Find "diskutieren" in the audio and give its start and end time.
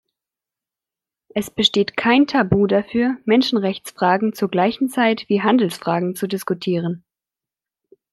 6.25-7.03